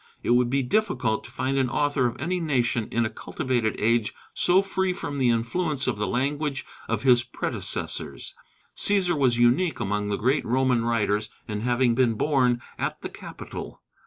[0.23, 4.15] It would be difficult to find an author of any nation in a cultivated age
[4.33, 8.33] so free from the influence of the language of his predecessors.
[8.75, 13.83] Cæsar was unique among the great Roman writers in having been born at the capital.